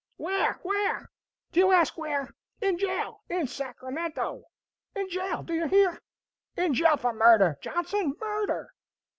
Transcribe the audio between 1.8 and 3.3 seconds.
where? In jail